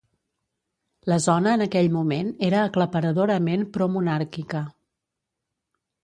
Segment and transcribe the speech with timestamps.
[1.11, 4.63] La zona en aquell moment era aclaparadorament promonàrquica.